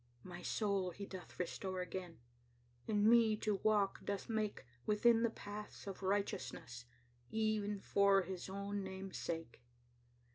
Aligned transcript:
*My 0.23 0.41
soul 0.41 0.89
He 0.89 1.05
doth 1.05 1.39
restore 1.39 1.79
again; 1.81 2.17
And 2.87 3.05
me 3.05 3.37
to 3.37 3.57
walk 3.61 4.03
doth 4.03 4.29
make 4.29 4.65
Within 4.87 5.21
the 5.21 5.29
paths 5.29 5.85
of 5.85 6.01
righteousness 6.01 6.85
Ev'n 7.31 7.79
for 7.81 8.23
His 8.23 8.49
own 8.49 8.83
name's 8.83 9.17
sake. 9.19 9.61